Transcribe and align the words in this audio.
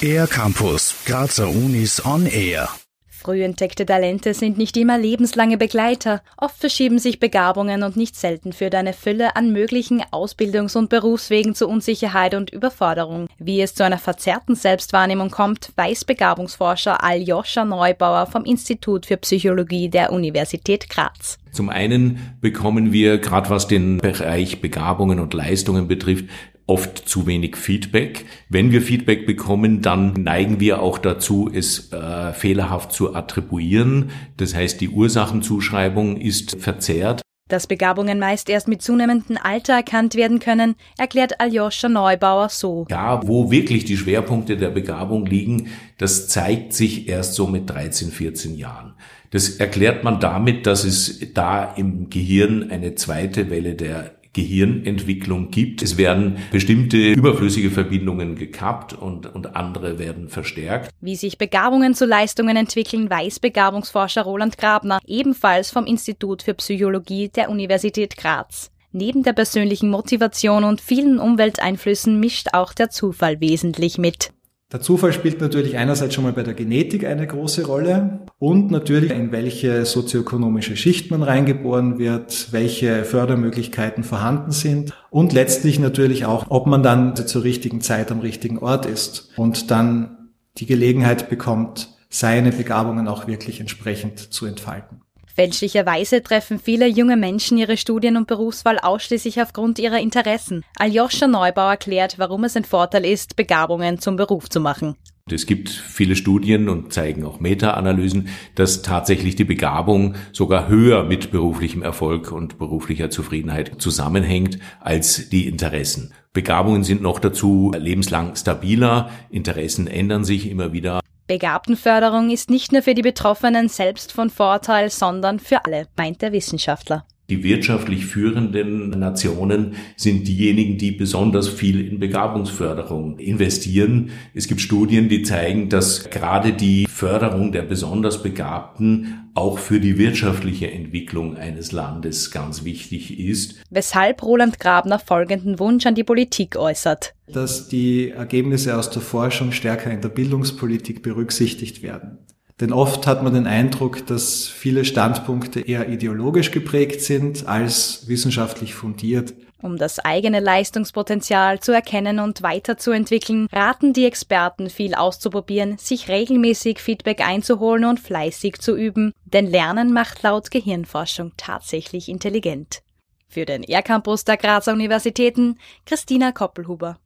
Air 0.00 0.26
Campus, 0.26 0.94
Grazer 1.04 1.48
Unis 1.48 2.04
on 2.04 2.26
Air. 2.26 2.68
Früh 3.08 3.42
entdeckte 3.42 3.84
Talente 3.84 4.32
sind 4.32 4.56
nicht 4.56 4.76
immer 4.76 4.96
lebenslange 4.96 5.58
Begleiter. 5.58 6.22
Oft 6.36 6.56
verschieben 6.56 7.00
sich 7.00 7.18
Begabungen 7.18 7.82
und 7.82 7.96
nicht 7.96 8.14
selten 8.14 8.52
führt 8.52 8.76
eine 8.76 8.92
Fülle 8.92 9.34
an 9.34 9.52
möglichen 9.52 10.02
Ausbildungs- 10.12 10.78
und 10.78 10.88
Berufswegen 10.88 11.56
zu 11.56 11.68
Unsicherheit 11.68 12.34
und 12.34 12.50
Überforderung. 12.50 13.26
Wie 13.38 13.60
es 13.60 13.74
zu 13.74 13.84
einer 13.84 13.98
verzerrten 13.98 14.54
Selbstwahrnehmung 14.54 15.30
kommt, 15.30 15.72
weiß 15.74 16.04
Begabungsforscher 16.04 17.02
Aljoscha 17.02 17.64
Neubauer 17.64 18.26
vom 18.26 18.44
Institut 18.44 19.04
für 19.04 19.16
Psychologie 19.16 19.88
der 19.88 20.12
Universität 20.12 20.88
Graz. 20.88 21.38
Zum 21.50 21.70
einen 21.70 22.36
bekommen 22.40 22.92
wir, 22.92 23.18
gerade 23.18 23.50
was 23.50 23.66
den 23.66 23.98
Bereich 23.98 24.60
Begabungen 24.60 25.18
und 25.18 25.34
Leistungen 25.34 25.88
betrifft, 25.88 26.26
oft 26.68 27.08
zu 27.08 27.26
wenig 27.26 27.56
Feedback. 27.56 28.26
Wenn 28.48 28.70
wir 28.70 28.82
Feedback 28.82 29.26
bekommen, 29.26 29.82
dann 29.82 30.12
neigen 30.12 30.60
wir 30.60 30.82
auch 30.82 30.98
dazu, 30.98 31.50
es 31.52 31.92
äh, 31.92 32.32
fehlerhaft 32.32 32.92
zu 32.92 33.14
attribuieren. 33.14 34.10
Das 34.36 34.54
heißt, 34.54 34.80
die 34.80 34.90
Ursachenzuschreibung 34.90 36.18
ist 36.18 36.60
verzerrt. 36.60 37.22
Dass 37.48 37.66
Begabungen 37.66 38.18
meist 38.18 38.50
erst 38.50 38.68
mit 38.68 38.82
zunehmendem 38.82 39.38
Alter 39.42 39.72
erkannt 39.72 40.14
werden 40.14 40.38
können, 40.38 40.74
erklärt 40.98 41.40
Aljoscha 41.40 41.88
Neubauer 41.88 42.50
so. 42.50 42.86
Ja, 42.90 43.26
wo 43.26 43.50
wirklich 43.50 43.86
die 43.86 43.96
Schwerpunkte 43.96 44.58
der 44.58 44.68
Begabung 44.68 45.24
liegen, 45.24 45.68
das 45.96 46.28
zeigt 46.28 46.74
sich 46.74 47.08
erst 47.08 47.32
so 47.32 47.46
mit 47.46 47.70
13, 47.70 48.10
14 48.10 48.54
Jahren. 48.54 48.92
Das 49.30 49.48
erklärt 49.48 50.04
man 50.04 50.20
damit, 50.20 50.66
dass 50.66 50.84
es 50.84 51.32
da 51.32 51.64
im 51.64 52.10
Gehirn 52.10 52.70
eine 52.70 52.94
zweite 52.94 53.48
Welle 53.48 53.74
der 53.74 54.17
Gehirnentwicklung 54.32 55.50
gibt. 55.50 55.82
Es 55.82 55.96
werden 55.96 56.38
bestimmte 56.50 56.96
überflüssige 56.96 57.70
Verbindungen 57.70 58.36
gekappt 58.36 58.92
und, 58.92 59.26
und 59.34 59.56
andere 59.56 59.98
werden 59.98 60.28
verstärkt. 60.28 60.90
Wie 61.00 61.16
sich 61.16 61.38
Begabungen 61.38 61.94
zu 61.94 62.06
Leistungen 62.06 62.56
entwickeln, 62.56 63.10
weiß 63.10 63.40
Begabungsforscher 63.40 64.22
Roland 64.22 64.58
Grabner, 64.58 65.00
ebenfalls 65.06 65.70
vom 65.70 65.86
Institut 65.86 66.42
für 66.42 66.54
Psychologie 66.54 67.28
der 67.28 67.50
Universität 67.50 68.16
Graz. 68.16 68.70
Neben 68.92 69.22
der 69.22 69.34
persönlichen 69.34 69.90
Motivation 69.90 70.64
und 70.64 70.80
vielen 70.80 71.18
Umwelteinflüssen 71.18 72.18
mischt 72.18 72.48
auch 72.54 72.72
der 72.72 72.88
Zufall 72.88 73.40
wesentlich 73.40 73.98
mit. 73.98 74.32
Der 74.70 74.82
Zufall 74.82 75.14
spielt 75.14 75.40
natürlich 75.40 75.78
einerseits 75.78 76.14
schon 76.14 76.24
mal 76.24 76.34
bei 76.34 76.42
der 76.42 76.52
Genetik 76.52 77.06
eine 77.06 77.26
große 77.26 77.66
Rolle 77.66 78.20
und 78.38 78.70
natürlich 78.70 79.12
in 79.12 79.32
welche 79.32 79.86
sozioökonomische 79.86 80.76
Schicht 80.76 81.10
man 81.10 81.22
reingeboren 81.22 81.98
wird, 81.98 82.52
welche 82.52 83.04
Fördermöglichkeiten 83.04 84.04
vorhanden 84.04 84.50
sind 84.50 84.92
und 85.08 85.32
letztlich 85.32 85.78
natürlich 85.78 86.26
auch, 86.26 86.44
ob 86.50 86.66
man 86.66 86.82
dann 86.82 87.16
zur 87.16 87.44
richtigen 87.44 87.80
Zeit 87.80 88.12
am 88.12 88.20
richtigen 88.20 88.58
Ort 88.58 88.84
ist 88.84 89.30
und 89.36 89.70
dann 89.70 90.32
die 90.58 90.66
Gelegenheit 90.66 91.30
bekommt, 91.30 91.88
seine 92.10 92.52
Begabungen 92.52 93.08
auch 93.08 93.26
wirklich 93.26 93.60
entsprechend 93.60 94.18
zu 94.18 94.44
entfalten. 94.44 95.00
Fälschlicherweise 95.38 96.20
treffen 96.20 96.58
viele 96.58 96.88
junge 96.88 97.16
Menschen 97.16 97.58
ihre 97.58 97.76
Studien- 97.76 98.16
und 98.16 98.26
Berufswahl 98.26 98.76
ausschließlich 98.76 99.40
aufgrund 99.40 99.78
ihrer 99.78 100.00
Interessen. 100.00 100.64
Aljoscha 100.76 101.28
Neubau 101.28 101.70
erklärt, 101.70 102.18
warum 102.18 102.42
es 102.42 102.56
ein 102.56 102.64
Vorteil 102.64 103.04
ist, 103.04 103.36
Begabungen 103.36 104.00
zum 104.00 104.16
Beruf 104.16 104.50
zu 104.50 104.58
machen. 104.58 104.96
Es 105.30 105.46
gibt 105.46 105.68
viele 105.68 106.16
Studien 106.16 106.68
und 106.68 106.92
zeigen 106.92 107.24
auch 107.24 107.38
Meta-Analysen, 107.38 108.30
dass 108.56 108.82
tatsächlich 108.82 109.36
die 109.36 109.44
Begabung 109.44 110.16
sogar 110.32 110.66
höher 110.66 111.04
mit 111.04 111.30
beruflichem 111.30 111.82
Erfolg 111.82 112.32
und 112.32 112.58
beruflicher 112.58 113.08
Zufriedenheit 113.08 113.80
zusammenhängt 113.80 114.58
als 114.80 115.28
die 115.28 115.46
Interessen. 115.46 116.14
Begabungen 116.32 116.82
sind 116.82 117.00
noch 117.00 117.20
dazu 117.20 117.70
lebenslang 117.78 118.34
stabiler, 118.34 119.10
Interessen 119.30 119.86
ändern 119.86 120.24
sich 120.24 120.50
immer 120.50 120.72
wieder. 120.72 120.98
Begabtenförderung 121.28 122.30
ist 122.30 122.48
nicht 122.48 122.72
nur 122.72 122.82
für 122.82 122.94
die 122.94 123.02
Betroffenen 123.02 123.68
selbst 123.68 124.12
von 124.12 124.30
Vorteil, 124.30 124.90
sondern 124.90 125.38
für 125.38 125.64
alle, 125.64 125.86
meint 125.96 126.22
der 126.22 126.32
Wissenschaftler. 126.32 127.06
Die 127.30 127.44
wirtschaftlich 127.44 128.06
führenden 128.06 128.88
Nationen 128.88 129.74
sind 129.96 130.26
diejenigen, 130.26 130.78
die 130.78 130.92
besonders 130.92 131.46
viel 131.46 131.86
in 131.86 131.98
Begabungsförderung 131.98 133.18
investieren. 133.18 134.10
Es 134.32 134.48
gibt 134.48 134.62
Studien, 134.62 135.10
die 135.10 135.22
zeigen, 135.22 135.68
dass 135.68 136.08
gerade 136.08 136.54
die 136.54 136.86
Förderung 136.86 137.52
der 137.52 137.62
besonders 137.62 138.22
Begabten 138.22 139.28
auch 139.34 139.58
für 139.58 139.78
die 139.78 139.98
wirtschaftliche 139.98 140.70
Entwicklung 140.70 141.36
eines 141.36 141.70
Landes 141.70 142.30
ganz 142.30 142.64
wichtig 142.64 143.18
ist. 143.18 143.56
Weshalb 143.68 144.22
Roland 144.22 144.58
Grabner 144.58 144.98
folgenden 144.98 145.58
Wunsch 145.58 145.84
an 145.84 145.94
die 145.94 146.04
Politik 146.04 146.56
äußert. 146.56 147.14
Dass 147.30 147.68
die 147.68 148.08
Ergebnisse 148.08 148.74
aus 148.74 148.88
der 148.88 149.02
Forschung 149.02 149.52
stärker 149.52 149.90
in 149.90 150.00
der 150.00 150.08
Bildungspolitik 150.08 151.02
berücksichtigt 151.02 151.82
werden. 151.82 152.20
Denn 152.60 152.72
oft 152.72 153.06
hat 153.06 153.22
man 153.22 153.34
den 153.34 153.46
Eindruck, 153.46 154.04
dass 154.06 154.48
viele 154.48 154.84
Standpunkte 154.84 155.60
eher 155.60 155.88
ideologisch 155.88 156.50
geprägt 156.50 157.02
sind 157.02 157.46
als 157.46 158.08
wissenschaftlich 158.08 158.74
fundiert. 158.74 159.32
Um 159.60 159.76
das 159.76 159.98
eigene 159.98 160.38
Leistungspotenzial 160.38 161.58
zu 161.58 161.72
erkennen 161.72 162.20
und 162.20 162.42
weiterzuentwickeln, 162.42 163.48
raten 163.52 163.92
die 163.92 164.06
Experten 164.06 164.70
viel 164.70 164.94
auszuprobieren, 164.94 165.78
sich 165.78 166.08
regelmäßig 166.08 166.78
Feedback 166.78 167.26
einzuholen 167.26 167.84
und 167.84 167.98
fleißig 167.98 168.60
zu 168.60 168.76
üben, 168.76 169.12
denn 169.24 169.46
Lernen 169.46 169.92
macht 169.92 170.22
laut 170.22 170.52
Gehirnforschung 170.52 171.32
tatsächlich 171.36 172.08
intelligent. 172.08 172.82
Für 173.28 173.44
den 173.44 173.64
R-Campus 173.64 174.24
der 174.24 174.36
Grazer 174.36 174.72
Universitäten, 174.72 175.58
Christina 175.86 176.30
Koppelhuber. 176.30 176.98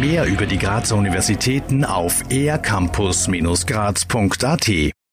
Mehr 0.00 0.26
über 0.26 0.46
die 0.46 0.58
Grazer 0.58 0.96
Universitäten 0.96 1.84
auf 1.84 2.22
ercampus-graz.at 2.30 4.92